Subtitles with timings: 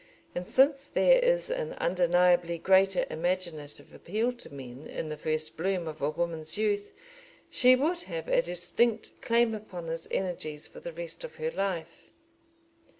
[0.33, 5.87] And, since there is an undeniably greater imaginative appeal to men in the first bloom
[5.87, 6.91] of a woman's youth,
[7.51, 12.11] she would have a distinct claim upon his energies for the rest of her life.